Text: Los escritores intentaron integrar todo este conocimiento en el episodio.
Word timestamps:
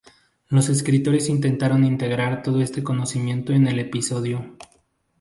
Los 0.49 0.67
escritores 0.69 1.29
intentaron 1.29 1.85
integrar 1.85 2.41
todo 2.41 2.63
este 2.63 2.81
conocimiento 2.81 3.53
en 3.53 3.67
el 3.67 3.77
episodio. 3.77 4.57